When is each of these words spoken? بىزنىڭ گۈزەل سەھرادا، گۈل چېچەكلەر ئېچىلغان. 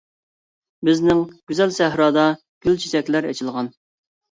بىزنىڭ 0.89 1.21
گۈزەل 1.51 1.77
سەھرادا، 1.77 2.25
گۈل 2.67 2.83
چېچەكلەر 2.87 3.31
ئېچىلغان. 3.31 3.73